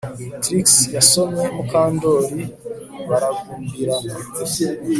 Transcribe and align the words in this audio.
Trix 0.43 0.65
yasomye 0.95 1.43
Mukandoli 1.55 2.41
baragumbirana 3.09 4.13